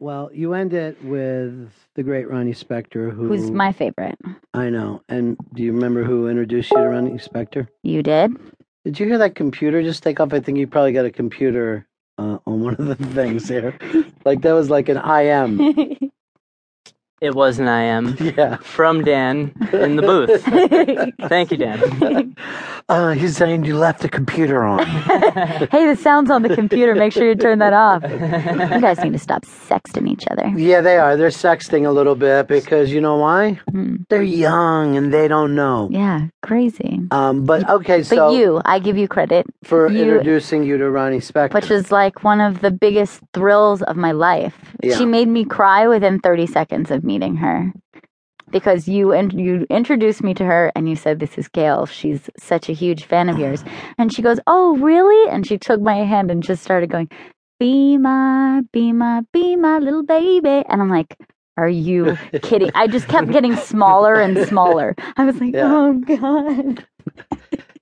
Well, 0.00 0.30
you 0.32 0.54
end 0.54 0.74
it 0.74 1.02
with 1.02 1.70
the 1.94 2.02
great 2.04 2.30
Ronnie 2.30 2.52
Spector, 2.52 3.12
who 3.12 3.26
Who's 3.26 3.50
my 3.50 3.72
favorite? 3.72 4.16
I 4.54 4.70
know. 4.70 5.02
And 5.08 5.36
do 5.54 5.62
you 5.62 5.72
remember 5.72 6.04
who 6.04 6.28
introduced 6.28 6.70
you 6.70 6.76
to 6.76 6.84
Ronnie 6.84 7.18
Spector? 7.18 7.66
You 7.82 8.02
did? 8.04 8.36
Did 8.84 9.00
you 9.00 9.06
hear 9.06 9.18
that 9.18 9.34
computer 9.34 9.82
just 9.82 10.04
take 10.04 10.20
off? 10.20 10.32
I 10.32 10.38
think 10.40 10.58
you 10.58 10.68
probably 10.68 10.92
got 10.92 11.04
a 11.04 11.10
computer 11.10 11.86
uh, 12.16 12.38
on 12.46 12.60
one 12.60 12.76
of 12.76 12.86
the 12.86 12.94
things 13.14 13.48
here. 13.48 13.76
like 14.24 14.42
that 14.42 14.52
was 14.52 14.70
like 14.70 14.88
an 14.88 14.98
IM. 14.98 15.96
It 17.20 17.34
was 17.34 17.58
an 17.58 17.66
I 17.66 17.82
am 17.82 18.16
Yeah. 18.20 18.56
from 18.58 19.02
Dan 19.04 19.52
in 19.72 19.96
the 19.96 20.02
booth. 20.02 20.42
Thank 21.28 21.50
you, 21.50 21.56
Dan. 21.56 22.36
Uh, 22.88 23.10
he's 23.12 23.36
saying 23.36 23.64
you 23.64 23.76
left 23.76 24.00
the 24.02 24.08
computer 24.08 24.62
on. 24.62 24.86
hey, 24.86 25.86
the 25.86 25.96
sound's 26.00 26.30
on 26.30 26.42
the 26.42 26.54
computer. 26.54 26.94
Make 26.94 27.12
sure 27.12 27.28
you 27.28 27.34
turn 27.34 27.58
that 27.58 27.72
off. 27.72 28.02
You 28.04 28.80
guys 28.80 28.98
need 29.00 29.12
to 29.14 29.18
stop 29.18 29.42
sexting 29.44 30.08
each 30.08 30.24
other. 30.30 30.46
yeah, 30.56 30.80
they 30.80 30.96
are. 30.96 31.16
They're 31.16 31.28
sexting 31.30 31.86
a 31.86 31.90
little 31.90 32.14
bit 32.14 32.46
because 32.46 32.92
you 32.92 33.00
know 33.00 33.16
why? 33.16 33.54
Hmm. 33.70 33.96
They're 34.08 34.22
young 34.22 34.96
and 34.96 35.12
they 35.12 35.26
don't 35.28 35.54
know. 35.56 35.88
Yeah, 35.90 36.28
crazy. 36.42 37.00
Um, 37.10 37.44
but 37.44 37.68
okay, 37.68 38.02
so. 38.04 38.16
But 38.16 38.28
so 38.30 38.36
you, 38.38 38.60
I 38.64 38.78
give 38.78 38.96
you 38.96 39.08
credit, 39.08 39.46
for 39.64 39.90
you- 39.90 40.02
introducing 40.02 40.62
you 40.62 40.78
to 40.78 40.88
Ronnie 40.88 41.18
Spector. 41.18 41.52
which 41.54 41.70
is 41.70 41.90
like 41.90 42.22
one 42.22 42.40
of 42.40 42.60
the 42.60 42.70
biggest 42.70 43.20
thrills 43.34 43.82
of 43.82 43.96
my 43.96 44.12
life. 44.12 44.54
Yeah. 44.82 44.96
She 44.96 45.04
made 45.04 45.28
me 45.28 45.44
cry 45.44 45.88
within 45.88 46.20
30 46.20 46.46
seconds 46.46 46.90
of 46.92 47.04
meeting 47.08 47.36
her. 47.36 47.72
Because 48.50 48.86
you 48.88 49.12
in, 49.12 49.30
you 49.30 49.66
introduced 49.70 50.22
me 50.22 50.32
to 50.34 50.44
her 50.44 50.72
and 50.76 50.88
you 50.88 50.96
said 50.96 51.18
this 51.18 51.36
is 51.36 51.48
Gail. 51.48 51.86
She's 51.86 52.30
such 52.38 52.68
a 52.68 52.72
huge 52.82 53.04
fan 53.04 53.28
of 53.28 53.38
yours. 53.38 53.64
And 53.98 54.12
she 54.12 54.22
goes, 54.22 54.38
"Oh, 54.46 54.76
really?" 54.78 55.22
And 55.30 55.46
she 55.46 55.58
took 55.58 55.80
my 55.82 55.96
hand 55.96 56.30
and 56.30 56.42
just 56.42 56.62
started 56.62 56.90
going, 56.90 57.08
"Be 57.60 57.98
my, 57.98 58.62
be 58.72 58.92
my, 58.92 59.22
be 59.32 59.56
my 59.56 59.78
little 59.78 60.02
baby." 60.04 60.64
And 60.68 60.80
I'm 60.80 60.88
like, 60.98 61.16
"Are 61.58 61.68
you 61.68 62.16
kidding?" 62.42 62.70
I 62.74 62.86
just 62.86 63.08
kept 63.08 63.30
getting 63.36 63.56
smaller 63.56 64.14
and 64.14 64.38
smaller. 64.48 64.94
I 65.18 65.24
was 65.24 65.40
like, 65.40 65.54
Yeah. 65.54 65.70
"Oh 65.70 65.92
god." 65.94 66.86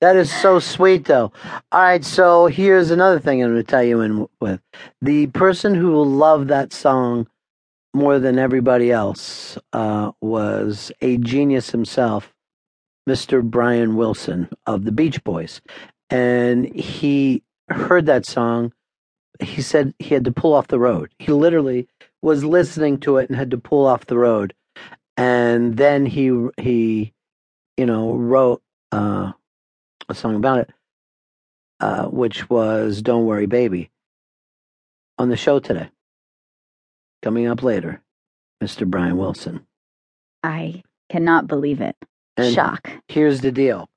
That 0.00 0.16
is 0.16 0.30
so 0.30 0.58
sweet, 0.58 1.06
though. 1.06 1.32
All 1.72 1.80
right, 1.80 2.04
so 2.04 2.46
here's 2.46 2.90
another 2.90 3.18
thing 3.18 3.42
I'm 3.42 3.52
going 3.52 3.62
to 3.62 3.70
tell 3.70 3.82
you 3.82 4.00
in 4.02 4.28
with 4.40 4.60
the 5.00 5.28
person 5.28 5.74
who 5.74 6.02
loved 6.04 6.48
that 6.48 6.72
song 6.74 7.26
more 7.94 8.18
than 8.18 8.38
everybody 8.38 8.90
else 8.90 9.56
uh, 9.72 10.12
was 10.20 10.92
a 11.00 11.16
genius 11.18 11.70
himself, 11.70 12.34
Mr. 13.08 13.42
Brian 13.42 13.96
Wilson 13.96 14.48
of 14.66 14.84
the 14.84 14.92
Beach 14.92 15.22
Boys, 15.24 15.60
and 16.10 16.66
he 16.74 17.42
heard 17.70 18.06
that 18.06 18.26
song. 18.26 18.72
He 19.40 19.62
said 19.62 19.94
he 19.98 20.14
had 20.14 20.24
to 20.26 20.32
pull 20.32 20.54
off 20.54 20.68
the 20.68 20.78
road. 20.78 21.10
He 21.18 21.32
literally 21.32 21.88
was 22.22 22.44
listening 22.44 22.98
to 23.00 23.18
it 23.18 23.28
and 23.28 23.36
had 23.38 23.50
to 23.52 23.58
pull 23.58 23.86
off 23.86 24.06
the 24.06 24.18
road, 24.18 24.54
and 25.16 25.76
then 25.76 26.06
he 26.06 26.48
he, 26.60 27.14
you 27.76 27.86
know, 27.86 28.14
wrote. 28.14 28.62
Uh, 28.92 29.32
a 30.08 30.14
song 30.14 30.36
about 30.36 30.60
it, 30.60 30.70
uh, 31.80 32.06
which 32.06 32.48
was 32.50 33.02
"Don't 33.02 33.26
Worry, 33.26 33.46
Baby." 33.46 33.90
On 35.18 35.28
the 35.28 35.36
show 35.36 35.60
today, 35.60 35.90
coming 37.24 37.46
up 37.46 37.62
later, 37.62 38.00
Mr. 38.62 38.86
Brian 38.86 39.16
Wilson. 39.16 39.66
I 40.42 40.82
cannot 41.10 41.48
believe 41.48 41.80
it. 41.80 41.96
And 42.36 42.54
Shock. 42.54 42.90
Here's 43.08 43.40
the 43.40 43.50
deal: 43.50 43.88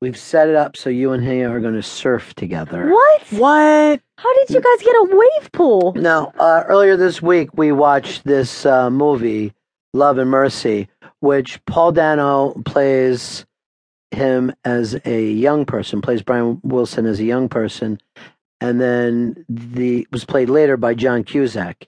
we've 0.00 0.16
set 0.16 0.48
it 0.48 0.54
up 0.54 0.76
so 0.76 0.90
you 0.90 1.12
and 1.12 1.22
he 1.24 1.42
are 1.42 1.60
going 1.60 1.74
to 1.74 1.82
surf 1.82 2.34
together. 2.34 2.90
What? 2.90 3.22
What? 3.30 4.00
How 4.16 4.34
did 4.34 4.50
you 4.50 4.60
guys 4.60 4.84
get 4.84 4.94
a 4.94 5.08
wave 5.10 5.52
pool? 5.52 5.92
Now, 5.96 6.32
uh, 6.38 6.64
earlier 6.66 6.96
this 6.96 7.20
week, 7.20 7.50
we 7.54 7.72
watched 7.72 8.24
this 8.24 8.64
uh, 8.64 8.90
movie, 8.90 9.52
Love 9.92 10.18
and 10.18 10.30
Mercy, 10.30 10.88
which 11.20 11.64
Paul 11.66 11.92
Dano 11.92 12.54
plays 12.64 13.44
him 14.10 14.54
as 14.64 14.98
a 15.04 15.22
young 15.22 15.66
person, 15.66 16.00
plays 16.00 16.22
Brian 16.22 16.60
Wilson 16.62 17.04
as 17.04 17.20
a 17.20 17.24
young 17.24 17.48
person, 17.48 18.00
and 18.60 18.80
then 18.80 19.44
the 19.48 20.06
was 20.10 20.24
played 20.24 20.48
later 20.48 20.76
by 20.76 20.94
John 20.94 21.24
Cusack. 21.24 21.86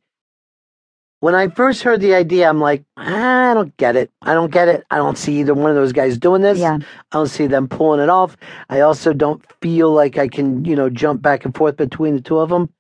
When 1.21 1.35
I 1.35 1.49
first 1.49 1.83
heard 1.83 2.01
the 2.01 2.15
idea, 2.15 2.49
I'm 2.49 2.61
like, 2.61 2.83
"Ah, 2.97 3.51
I 3.51 3.55
don't 3.55 3.77
get 3.77 3.95
it. 3.95 4.11
I 4.23 4.33
don't 4.33 4.51
get 4.51 4.69
it. 4.69 4.85
I 4.91 4.97
don't 4.97 5.19
see 5.19 5.39
either 5.41 5.53
one 5.55 5.71
of 5.71 5.77
those 5.77 5.93
guys 5.93 6.17
doing 6.17 6.41
this. 6.41 6.59
Yeah. 6.59 6.79
I 6.81 7.17
don't 7.17 7.27
see 7.29 7.47
them 7.47 7.69
pulling 7.69 8.01
it 8.01 8.09
off. 8.09 8.37
I 8.71 8.81
also 8.81 9.13
don't 9.13 9.45
feel 9.61 9.93
like 9.93 10.17
I 10.17 10.29
can, 10.29 10.65
you 10.65 10.75
know, 10.75 10.89
jump 10.89 11.21
back 11.21 11.45
and 11.45 11.55
forth 11.55 11.77
between 11.77 12.15
the 12.17 12.23
two 12.23 12.39
of 12.39 12.49
them. 12.49 12.71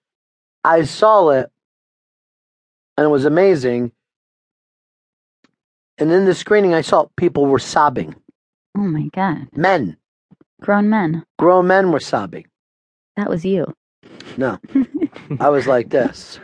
I 0.64 0.84
saw 0.84 1.28
it 1.30 1.50
and 2.96 3.04
it 3.06 3.10
was 3.10 3.24
amazing. 3.26 3.92
And 5.98 6.10
in 6.10 6.24
the 6.24 6.34
screening, 6.34 6.72
I 6.72 6.80
saw 6.80 7.06
people 7.16 7.44
were 7.46 7.58
sobbing. 7.58 8.14
Oh 8.76 8.80
my 8.80 9.08
god. 9.12 9.48
Men, 9.54 9.98
Grown 10.62 10.88
men. 10.88 11.24
grown 11.38 11.66
men 11.66 11.92
were 11.92 12.00
sobbing. 12.00 12.46
That 13.16 13.28
was 13.28 13.44
you. 13.44 13.74
No, 14.38 14.58
I 15.40 15.48
was 15.50 15.66
like 15.66 15.90
this. 15.90 16.40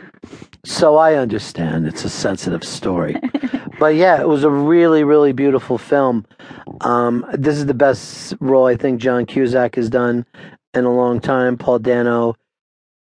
So 0.67 0.97
I 0.97 1.15
understand 1.15 1.87
it's 1.87 2.03
a 2.03 2.09
sensitive 2.09 2.61
story. 2.61 3.15
but 3.79 3.95
yeah, 3.95 4.19
it 4.19 4.27
was 4.27 4.43
a 4.43 4.49
really, 4.49 5.05
really 5.05 5.31
beautiful 5.31 5.77
film. 5.77 6.25
Um, 6.81 7.25
this 7.33 7.55
is 7.57 7.67
the 7.67 7.73
best 7.73 8.35
role 8.41 8.65
I 8.65 8.75
think 8.75 8.99
John 8.99 9.25
Cusack 9.25 9.75
has 9.75 9.89
done 9.89 10.25
in 10.73 10.83
a 10.83 10.93
long 10.93 11.21
time. 11.21 11.57
Paul 11.57 11.79
Dano 11.79 12.35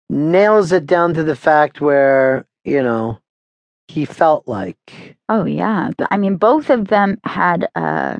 nails 0.08 0.72
it 0.72 0.86
down 0.86 1.12
to 1.14 1.22
the 1.22 1.36
fact 1.36 1.82
where, 1.82 2.46
you 2.64 2.82
know, 2.82 3.18
he 3.88 4.06
felt 4.06 4.48
like 4.48 5.18
Oh 5.28 5.44
yeah. 5.44 5.90
I 6.10 6.16
mean 6.16 6.36
both 6.36 6.70
of 6.70 6.88
them 6.88 7.18
had 7.24 7.68
uh 7.74 8.18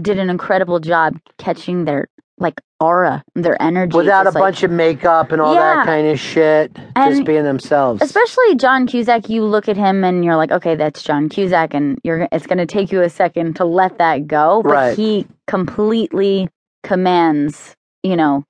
did 0.00 0.18
an 0.18 0.30
incredible 0.30 0.80
job 0.80 1.18
catching 1.36 1.84
their 1.84 2.08
like 2.38 2.60
aura, 2.80 3.22
their 3.34 3.60
energy. 3.62 3.96
without 3.96 4.26
a 4.26 4.30
like- 4.30 4.40
bunch 4.42 4.62
of 4.64 4.70
makeup 4.70 5.30
and 5.32 5.40
all 5.40 5.54
Yeah. 5.54 5.76
that 5.76 5.86
kind 5.86 6.08
of 6.08 6.18
shit, 6.18 6.76
just 6.96 7.24
being 7.24 7.44
themselves. 7.44 8.02
especially 8.02 8.56
John 8.56 8.86
Cusack, 8.86 9.28
you 9.28 9.44
look 9.44 9.68
at 9.68 9.76
him 9.76 10.02
and 10.04 10.24
you're 10.24 10.36
like, 10.36 10.50
okay, 10.50 10.74
that's 10.74 11.02
John 11.02 11.28
Cusack, 11.28 11.74
and 11.74 11.98
you're 12.02 12.28
it's 12.32 12.46
going 12.46 12.58
to 12.58 12.66
take 12.66 12.90
you 12.92 13.02
a 13.02 13.08
second 13.08 13.54
to 13.56 13.64
let 13.64 13.98
that 13.98 14.26
go, 14.26 14.62
but 14.64 14.70
Right. 14.72 14.96
he 14.96 15.26
completely 15.46 16.48
commands, 16.82 17.74
you 18.02 18.16
know, 18.16 18.44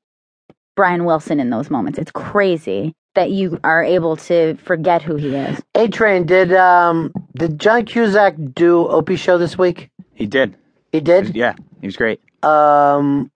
Brian 0.76 1.04
Wilson 1.04 1.38
in 1.38 1.50
those 1.50 1.70
moments. 1.70 1.98
It's 1.98 2.10
crazy 2.10 2.94
that 3.14 3.30
you 3.30 3.60
are 3.62 3.84
able 3.84 4.16
to 4.16 4.54
forget 4.56 5.02
who 5.02 5.14
he 5.16 5.36
is. 5.36 5.62
A 5.76 5.86
Train, 5.88 6.24
did 6.26 6.52
um 6.54 7.12
did 7.36 7.60
John 7.60 7.84
Cusack 7.84 8.34
do 8.54 8.88
Opie 8.88 9.14
show 9.16 9.38
this 9.38 9.56
week? 9.56 9.90
He 10.14 10.26
did. 10.26 10.56
He 10.90 11.00
did? 11.00 11.36
Yeah, 11.36 11.54
he 11.80 11.86
was 11.86 11.96
great. 11.96 12.20
Um 12.42 13.30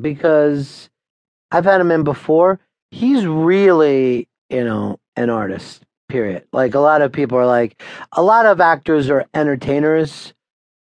because 0.00 0.90
I've 1.50 1.64
had 1.64 1.80
him 1.80 1.90
in 1.90 2.04
before. 2.04 2.60
He's 2.90 3.26
really, 3.26 4.28
you 4.50 4.64
know, 4.64 4.98
an 5.16 5.30
artist. 5.30 5.82
Period. 6.08 6.44
Like 6.52 6.74
a 6.74 6.80
lot 6.80 7.02
of 7.02 7.10
people 7.10 7.36
are 7.36 7.46
like 7.46 7.82
a 8.12 8.22
lot 8.22 8.46
of 8.46 8.60
actors 8.60 9.10
are 9.10 9.26
entertainers, 9.34 10.34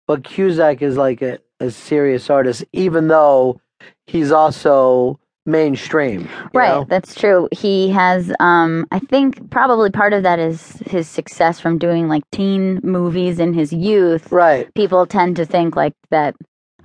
but 0.08 0.24
Cusack 0.24 0.82
is 0.82 0.96
like 0.96 1.22
a, 1.22 1.38
a 1.60 1.70
serious 1.70 2.28
artist, 2.28 2.64
even 2.72 3.06
though 3.06 3.60
he's 4.08 4.32
also 4.32 5.20
mainstream. 5.46 6.28
Right, 6.52 6.68
know? 6.70 6.86
that's 6.88 7.14
true. 7.14 7.48
He 7.52 7.90
has 7.90 8.32
um 8.40 8.86
I 8.90 8.98
think 8.98 9.50
probably 9.50 9.90
part 9.90 10.12
of 10.12 10.22
that 10.22 10.38
is 10.38 10.82
his 10.86 11.08
success 11.08 11.60
from 11.60 11.78
doing 11.78 12.08
like 12.08 12.22
teen 12.32 12.80
movies 12.82 13.38
in 13.38 13.54
his 13.54 13.72
youth. 13.72 14.30
Right. 14.30 14.72
People 14.74 15.06
tend 15.06 15.36
to 15.36 15.44
think 15.44 15.76
like 15.76 15.94
that 16.10 16.34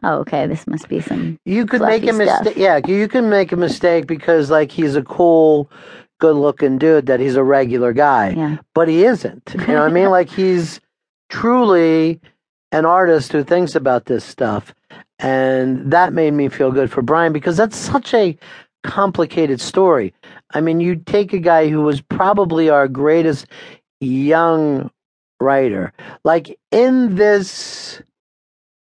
oh 0.04 0.20
okay, 0.20 0.48
this 0.48 0.68
must 0.68 0.88
be 0.88 1.02
some 1.02 1.40
You 1.46 1.66
could 1.66 1.82
make 1.82 2.08
a 2.08 2.14
mistake. 2.14 2.58
Yeah, 2.58 2.80
you 2.86 3.08
can 3.08 3.30
make 3.30 3.52
a 3.52 3.56
mistake 3.58 4.08
because 4.08 4.50
like 4.50 4.72
he's 4.72 4.96
a 4.96 5.04
cool, 5.04 5.70
good-looking 6.20 6.78
dude 6.78 7.06
that 7.08 7.20
he's 7.20 7.36
a 7.36 7.44
regular 7.44 7.94
guy, 7.94 8.30
yeah. 8.30 8.58
but 8.74 8.88
he 8.88 9.06
isn't. 9.06 9.54
You 9.54 9.68
know 9.68 9.82
what 9.82 9.90
I 9.90 9.94
mean? 9.94 10.10
Like 10.10 10.30
he's 10.30 10.80
truly 11.30 12.20
an 12.72 12.86
artist 12.86 13.32
who 13.32 13.44
thinks 13.44 13.76
about 13.76 14.06
this 14.06 14.24
stuff, 14.24 14.74
and 15.20 15.92
that 15.92 16.14
made 16.14 16.34
me 16.34 16.50
feel 16.50 16.72
good 16.72 16.92
for 16.92 17.02
Brian 17.02 17.34
because 17.34 17.58
that's 17.58 17.78
such 17.78 18.14
a 18.14 18.38
complicated 18.84 19.60
story. 19.62 20.14
I 20.52 20.62
mean, 20.62 20.80
you 20.80 20.96
take 20.96 21.34
a 21.34 21.40
guy 21.40 21.70
who 21.70 21.82
was 21.82 22.02
probably 22.02 22.70
our 22.70 22.88
greatest 22.88 23.48
young 24.00 24.90
writer, 25.40 25.94
like 26.24 26.58
in 26.72 27.16
this 27.16 28.02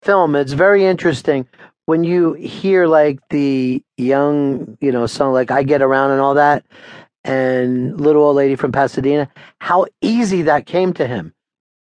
film, 0.03 0.37
it's 0.37 0.53
very 0.53 0.85
interesting 0.85 1.49
when 1.87 2.05
you 2.05 2.35
hear 2.35 2.87
like 2.87 3.19
the 3.31 3.83
young, 3.97 4.77
you 4.81 4.93
know, 4.93 5.07
song 5.07 5.33
like 5.33 5.51
I 5.51 5.63
Get 5.63 5.83
Around 5.83 6.13
and 6.13 6.21
all 6.21 6.35
that, 6.35 6.65
and 7.25 8.01
Little 8.01 8.23
Old 8.25 8.37
Lady 8.37 8.57
from 8.57 8.73
Pasadena, 8.73 9.29
how 9.61 9.87
easy 10.03 10.43
that 10.43 10.67
came 10.67 10.93
to 10.95 11.07
him. 11.07 11.33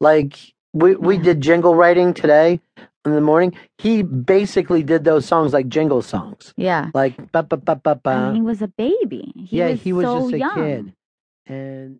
Like 0.00 0.36
we, 0.72 0.94
we 0.96 1.18
did 1.18 1.40
jingle 1.40 1.74
writing 1.74 2.14
today 2.14 2.60
in 3.04 3.12
the 3.14 3.20
morning. 3.20 3.54
He 3.78 4.02
basically 4.02 4.82
did 4.82 5.04
those 5.04 5.26
songs 5.26 5.52
like 5.52 5.68
jingle 5.68 6.02
songs. 6.02 6.52
Yeah. 6.56 6.90
Like 6.94 7.16
ba 7.32 7.42
ba 7.42 7.56
ba 7.56 7.76
ba 7.76 7.96
mean, 8.06 8.36
he 8.36 8.42
was 8.42 8.62
a 8.62 8.68
baby. 8.68 9.32
He 9.48 9.58
Yeah, 9.58 9.70
was 9.70 9.82
he 9.82 9.92
was 9.92 10.04
so 10.06 10.20
just 10.20 10.34
a 10.34 10.38
young. 10.38 10.54
kid. 10.54 10.92
And 11.46 11.92